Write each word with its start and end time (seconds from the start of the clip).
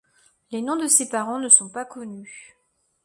Les 0.49 0.63
noms 0.63 0.77
de 0.77 0.87
ses 0.87 1.09
parents 1.09 1.37
ne 1.37 1.47
sont 1.47 1.69
pas 1.69 1.85
connus. 1.85 2.57